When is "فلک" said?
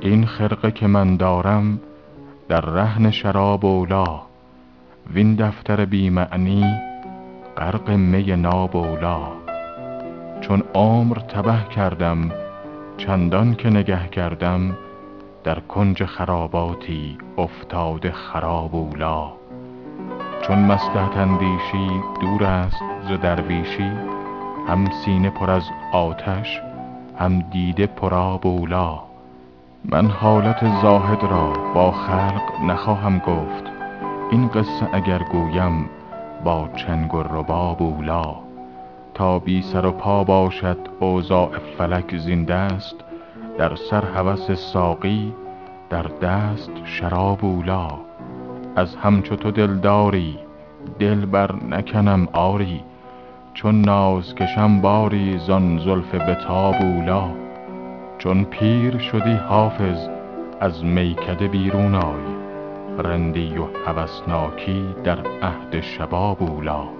41.78-42.16